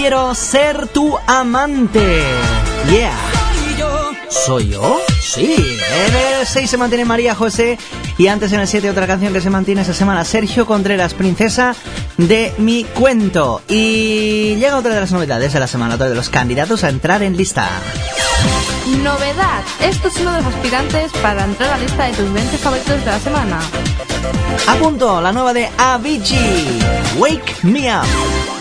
[0.01, 2.23] Quiero ser tu amante.
[2.89, 3.15] Yeah.
[4.29, 4.99] ¿Soy yo?
[5.21, 5.77] Sí.
[6.07, 7.77] En el 6 se mantiene María José
[8.17, 11.75] y antes en el 7 otra canción que se mantiene esta semana, Sergio Contreras, Princesa
[12.17, 13.61] de mi cuento.
[13.67, 17.21] Y llega otra de las novedades de la semana, otro de los candidatos a entrar
[17.21, 17.69] en lista.
[19.03, 19.61] Novedad.
[19.81, 22.99] Esto es uno de los aspirantes para entrar a la lista de tus 20 favoritos
[23.01, 23.59] de la semana.
[24.67, 26.79] A punto, la nueva de Avicii,
[27.19, 28.60] Wake Me Up.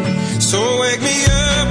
[0.41, 1.70] So wake me up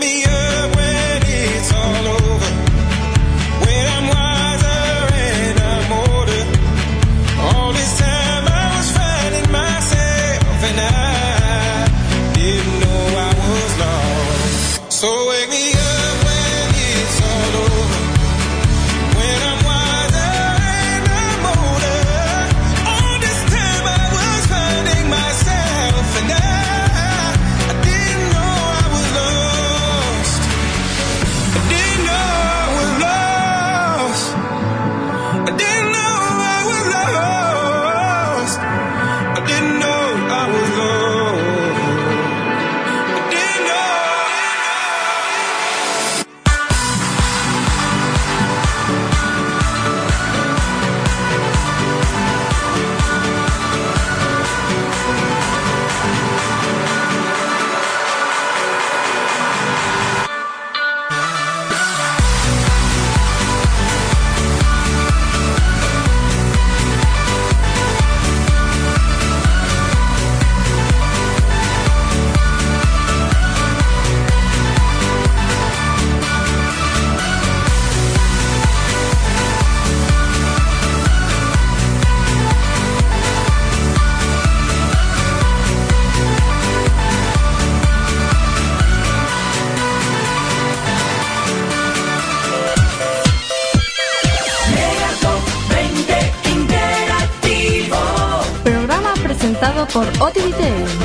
[99.93, 101.00] por Otivitel.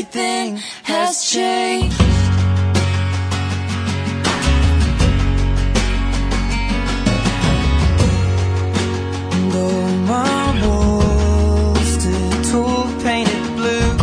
[0.00, 2.00] everything has changed.
[9.34, 13.96] And all my walls still tall, painted blue.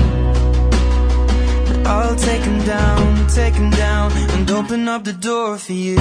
[1.65, 5.97] But I'll take them down, take them down, and open up the door for you.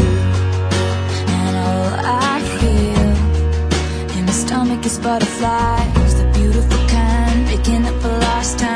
[1.36, 8.12] And all I feel in my stomach is butterflies, the beautiful kind, picking up the
[8.27, 8.76] lost time.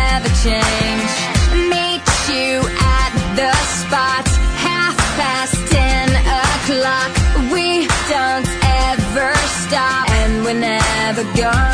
[11.35, 11.70] gun.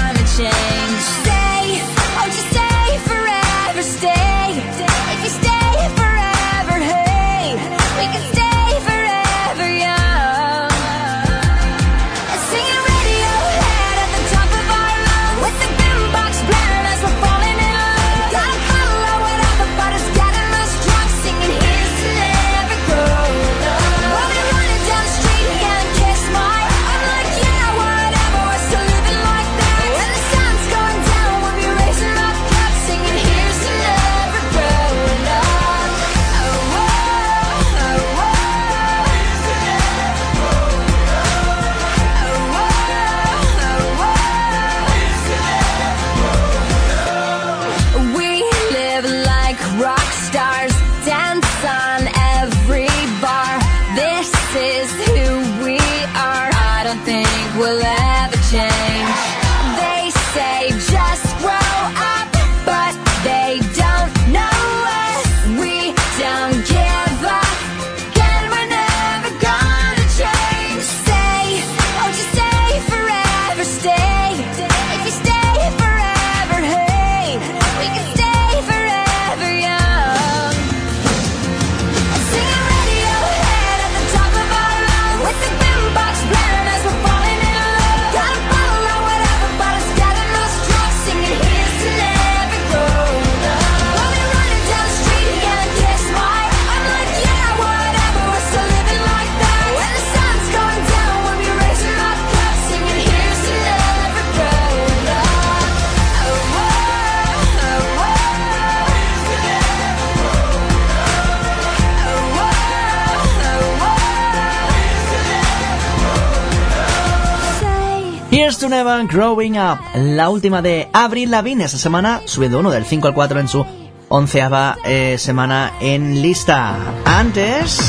[118.69, 123.07] To Never, Growing Up, la última de Avril Lavigne esta semana, subiendo uno del 5
[123.07, 123.65] al 4 en su
[124.09, 126.75] onceava eh, semana en lista.
[127.05, 127.79] Antes,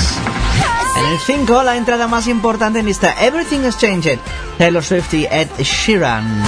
[0.99, 4.19] en el 5, la entrada más importante en lista, Everything Has Changed,
[4.59, 6.43] Taylor Swift y Ed Sheeran.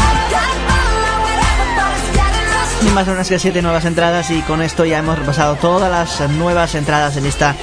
[2.83, 6.31] Ni más menos que siete nuevas entradas y con esto ya hemos repasado todas las
[6.31, 7.55] nuevas entradas en lista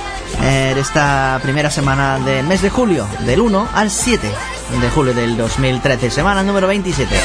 [0.43, 5.13] eh, de esta primera semana del mes de julio, del 1 al 7 de julio
[5.13, 7.15] del 2013, semana número 27.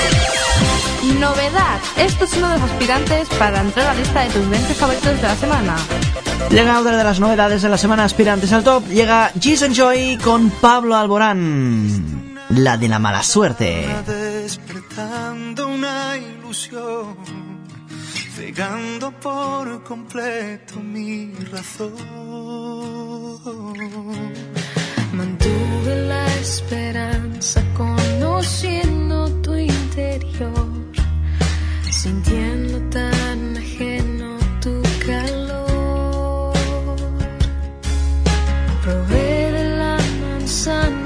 [1.19, 1.81] Novedad.
[1.97, 5.17] Esto es uno de los aspirantes para entrar a la lista de tus 20 favoritos
[5.17, 5.77] de la semana.
[6.51, 8.87] Llega otra de las novedades de la semana aspirantes al top.
[8.89, 12.37] Llega Jason Joy con Pablo Alborán.
[12.51, 13.89] La de la mala suerte.
[14.07, 17.17] despertando una ilusión,
[18.37, 21.95] cegando por completo mi razón.
[25.95, 30.69] La esperanza conociendo tu interior,
[31.91, 36.53] sintiendo tan ajeno tu calor.
[38.83, 41.02] Probé la manzana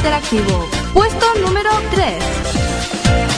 [0.00, 0.66] Interactivo.
[0.94, 3.29] Puesto número 3.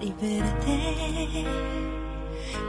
[0.00, 1.44] Y verte.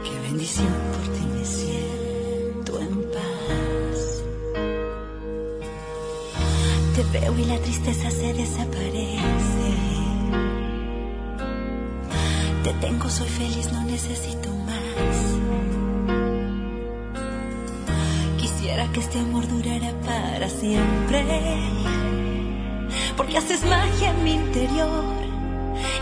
[0.04, 4.24] Qué bendición por ti me siento en paz.
[6.96, 9.70] Te veo y la tristeza se desaparece.
[12.64, 15.18] Te tengo, soy feliz, no necesito más.
[18.38, 21.24] Quisiera que este amor durara para siempre.
[23.18, 25.13] Porque haces magia en mi interior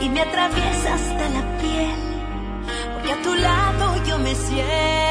[0.02, 1.96] y me atraviesa hasta la piel.
[2.94, 5.11] Porque a tu lado yo me siento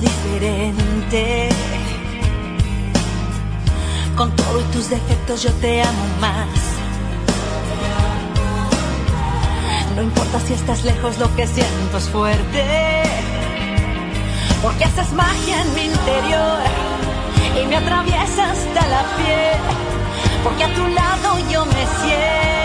[0.00, 1.48] diferente.
[4.16, 6.48] Con todo y tus defectos yo te amo más.
[9.96, 13.02] No importa si estás lejos, lo que siento es fuerte.
[14.62, 16.60] Porque haces magia en mi interior
[17.62, 19.60] y me atraviesa hasta la piel.
[20.44, 22.59] Porque a tu lado yo me siento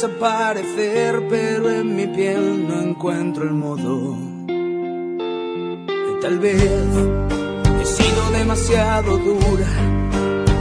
[0.00, 4.16] desaparecer, pero en mi piel no encuentro el modo.
[6.22, 9.68] Tal vez he sido demasiado dura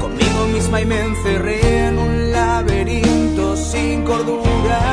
[0.02, 4.89] conmigo misma y me encerré en un laberinto sin cordura.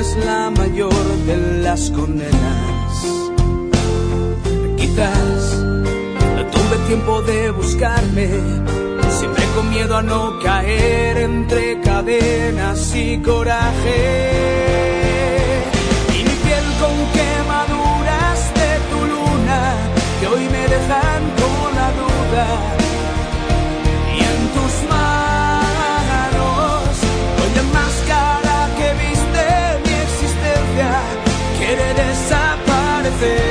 [0.00, 0.94] Es la mayor
[1.26, 2.92] de las condenas.
[4.78, 5.58] Quizás
[6.36, 8.28] no tuve tiempo de buscarme,
[9.18, 14.00] siempre con miedo a no caer entre cadenas y coraje.
[16.16, 19.60] Y mi piel con quemaduras de tu luna,
[20.18, 22.79] que hoy me dejan con la duda.
[33.20, 33.49] Desaparecer.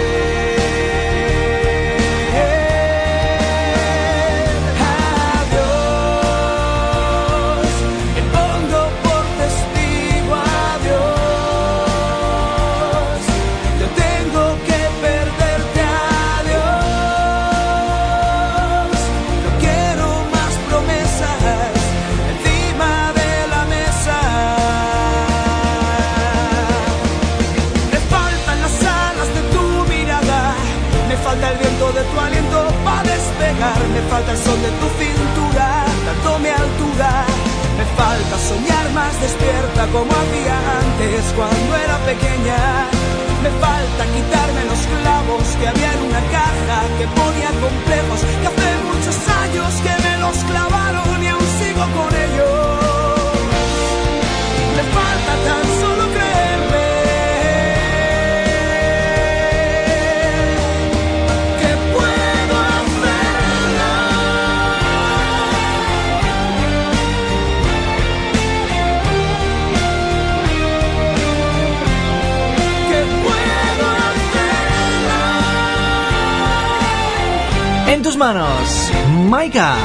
[78.34, 78.92] Manos,
[79.28, 79.76] Maika.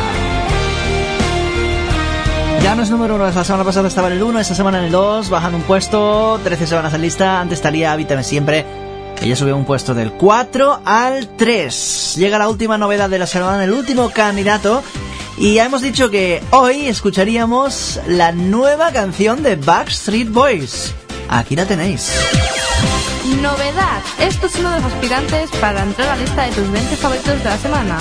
[2.62, 4.84] Ya no es número uno, la semana pasada estaba en el 1, esta semana en
[4.84, 8.66] el 2, bajando un puesto, 13 semanas en lista, antes estaría Habítame Siempre,
[9.22, 12.16] ella subió un puesto del 4 al 3.
[12.18, 14.82] Llega la última novedad de la semana, el último candidato,
[15.38, 20.94] y ya hemos dicho que hoy escucharíamos la nueva canción de Backstreet Boys.
[21.30, 22.12] Aquí la tenéis.
[23.44, 24.02] Novedad.
[24.20, 27.38] Esto es uno de los aspirantes para entrar a la lista de tus 20 favoritos
[27.38, 27.98] de la semana.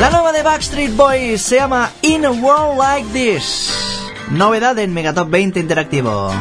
[0.00, 3.70] La nueva de Backstreet Boys se llama In a World Like This.
[4.30, 6.32] Novedad en Megatop 20 Interactivo.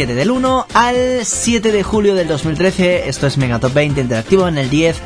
[0.00, 3.10] 7 del 1 al 7 de julio del 2013.
[3.10, 4.48] Esto es Megatop 20 Interactivo.
[4.48, 4.98] En el 10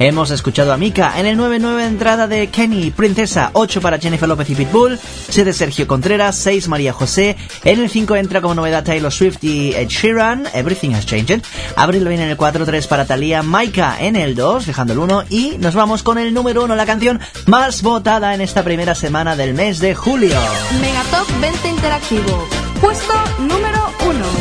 [0.00, 1.20] hemos escuchado a Mika.
[1.20, 3.50] En el 9, 9 entrada de Kenny, Princesa.
[3.52, 4.98] 8 para Jennifer López y Pitbull.
[5.28, 6.34] 7 Sergio Contreras.
[6.34, 7.36] 6 María José.
[7.62, 10.48] En el 5 entra como novedad Taylor Swift y Ed Sheeran.
[10.52, 11.44] Everything has changed.
[11.76, 13.44] Abril viene en el 4, 3 para Thalía.
[13.44, 15.26] Maika en el 2, dejando el 1.
[15.30, 19.36] Y nos vamos con el número 1, la canción más votada en esta primera semana
[19.36, 20.34] del mes de julio.
[20.80, 22.48] Megatop 20 Interactivo.
[22.80, 23.69] Puesto número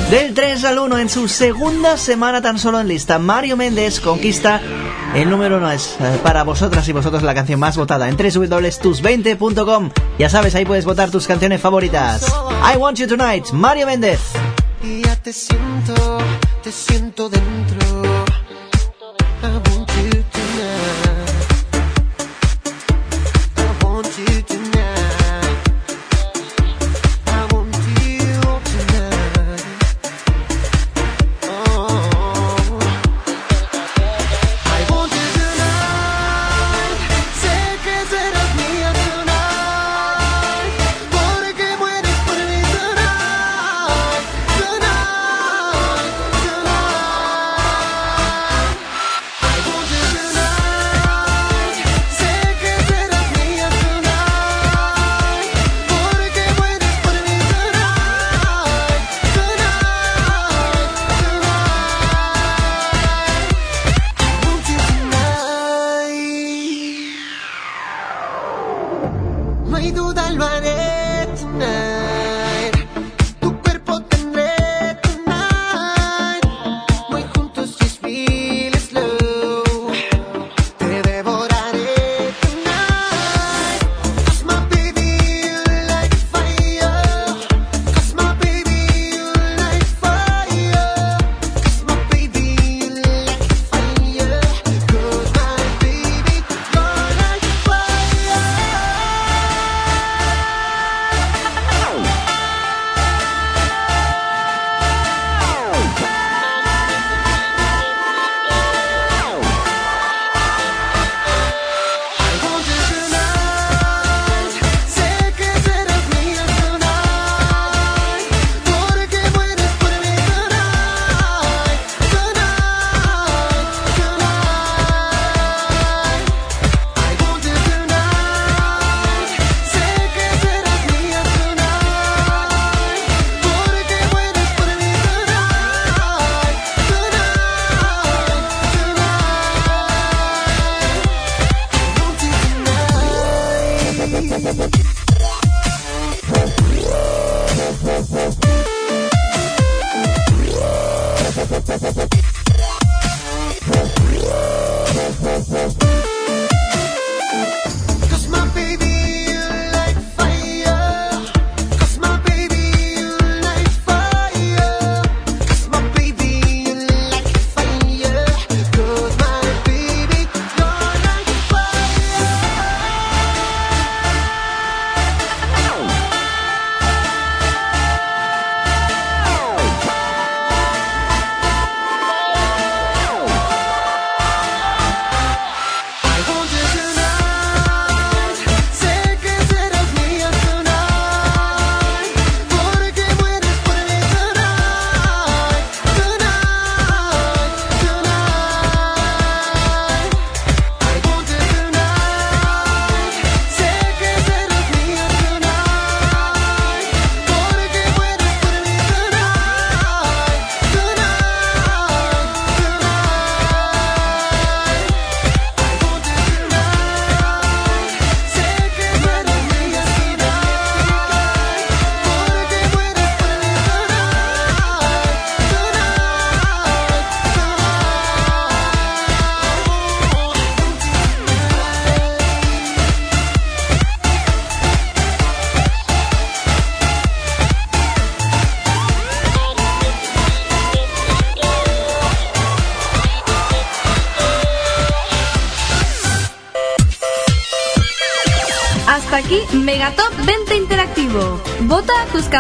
[0.10, 4.60] del 3 al 1 en su segunda semana tan solo en lista, Mario Méndez conquista
[5.16, 9.90] el número 1 es eh, para vosotras y vosotros la canción más votada en www.tus20.com.
[10.20, 12.26] Ya sabes, ahí puedes votar tus canciones favoritas.
[12.74, 14.20] I Want You Tonight, Mario Méndez.
[14.84, 16.20] Ya te siento,
[16.64, 17.79] te siento dentro.